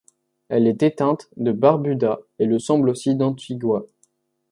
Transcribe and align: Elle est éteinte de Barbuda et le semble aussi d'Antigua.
Elle 0.49 0.65
est 0.65 0.81
éteinte 0.81 1.29
de 1.37 1.51
Barbuda 1.51 2.17
et 2.39 2.47
le 2.47 2.57
semble 2.57 2.89
aussi 2.89 3.15
d'Antigua. 3.15 3.83